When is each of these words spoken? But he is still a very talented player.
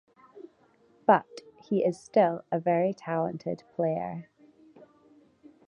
But 1.05 1.41
he 1.63 1.83
is 1.85 1.99
still 1.99 2.43
a 2.51 2.57
very 2.59 2.91
talented 2.91 3.61
player. 3.75 4.29